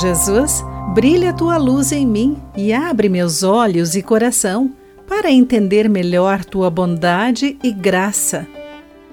[0.00, 0.64] Jesus,
[0.94, 4.72] brilha tua luz em mim e abre meus olhos e coração
[5.06, 8.48] para entender melhor tua bondade e graça.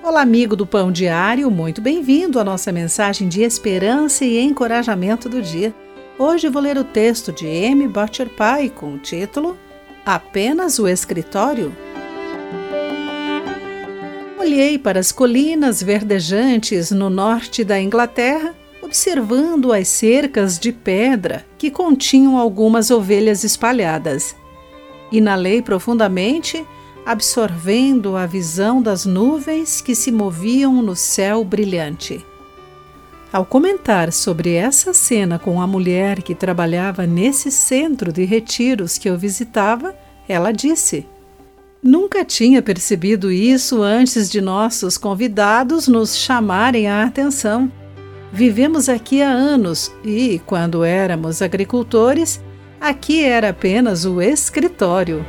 [0.00, 5.42] Olá, amigo do Pão Diário, muito bem-vindo à nossa mensagem de esperança e encorajamento do
[5.42, 5.74] dia.
[6.16, 7.88] Hoje vou ler o texto de M.
[7.88, 9.58] Butcher Pai com o título
[10.04, 11.74] Apenas o Escritório.
[14.38, 18.54] Olhei para as colinas verdejantes no norte da Inglaterra
[18.96, 24.34] observando as cercas de pedra que continham algumas ovelhas espalhadas.
[25.12, 26.64] Inalei profundamente,
[27.04, 32.24] absorvendo a visão das nuvens que se moviam no céu brilhante.
[33.30, 39.10] Ao comentar sobre essa cena com a mulher que trabalhava nesse centro de retiros que
[39.10, 39.94] eu visitava,
[40.26, 41.06] ela disse:
[41.82, 47.70] Nunca tinha percebido isso antes de nossos convidados nos chamarem a atenção.
[48.36, 52.38] Vivemos aqui há anos e, quando éramos agricultores,
[52.78, 55.24] aqui era apenas o escritório.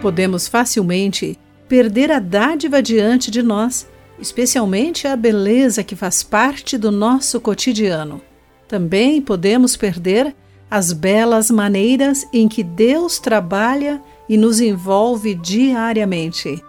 [0.00, 3.86] Podemos facilmente perder a dádiva diante de nós,
[4.18, 8.22] especialmente a beleza que faz parte do nosso cotidiano.
[8.66, 10.34] Também podemos perder
[10.70, 16.64] as belas maneiras em que Deus trabalha e nos envolve diariamente.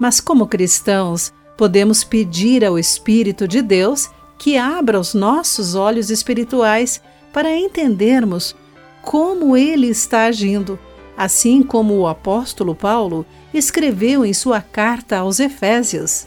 [0.00, 7.00] Mas, como cristãos, podemos pedir ao Espírito de Deus que abra os nossos olhos espirituais
[7.32, 8.56] para entendermos
[9.00, 10.76] como ele está agindo,
[11.16, 13.24] assim como o apóstolo Paulo
[13.54, 16.26] escreveu em sua carta aos Efésios.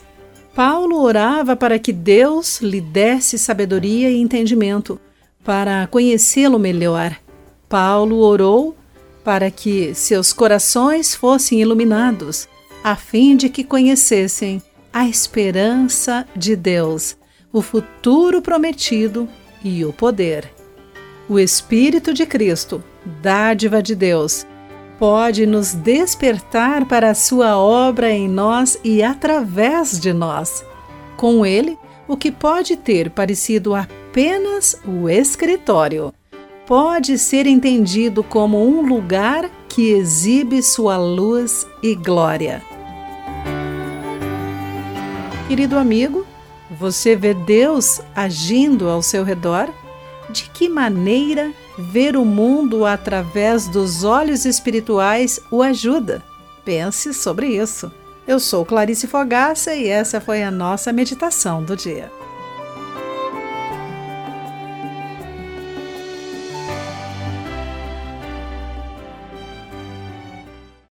[0.54, 4.98] Paulo orava para que Deus lhe desse sabedoria e entendimento
[5.44, 7.14] para conhecê-lo melhor.
[7.68, 8.74] Paulo orou
[9.22, 12.48] para que seus corações fossem iluminados,
[12.82, 14.62] a fim de que conhecessem
[14.96, 17.18] a esperança de Deus,
[17.52, 19.28] o futuro prometido
[19.62, 20.50] e o poder.
[21.28, 22.82] O Espírito de Cristo,
[23.20, 24.46] dádiva de Deus,
[24.98, 30.64] pode nos despertar para a sua obra em nós e através de nós.
[31.14, 31.76] Com ele,
[32.08, 36.10] o que pode ter parecido apenas o escritório
[36.66, 42.75] pode ser entendido como um lugar que exibe sua luz e glória.
[45.48, 46.26] Querido amigo,
[46.68, 49.72] você vê Deus agindo ao seu redor?
[50.28, 56.20] De que maneira ver o mundo através dos olhos espirituais o ajuda?
[56.64, 57.92] Pense sobre isso.
[58.26, 62.10] Eu sou Clarice Fogaça e essa foi a nossa meditação do dia.